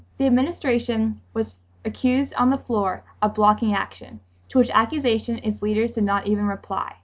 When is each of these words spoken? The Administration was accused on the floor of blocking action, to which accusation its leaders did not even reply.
The 0.17 0.25
Administration 0.25 1.21
was 1.31 1.53
accused 1.85 2.33
on 2.33 2.49
the 2.49 2.57
floor 2.57 3.03
of 3.21 3.35
blocking 3.35 3.75
action, 3.75 4.19
to 4.49 4.57
which 4.57 4.71
accusation 4.71 5.39
its 5.43 5.61
leaders 5.61 5.91
did 5.91 6.05
not 6.05 6.25
even 6.25 6.47
reply. 6.47 6.95